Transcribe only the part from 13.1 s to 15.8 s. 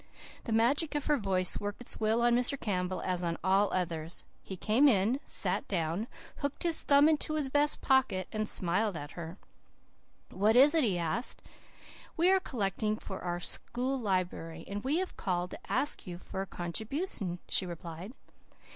our school library, and we have called to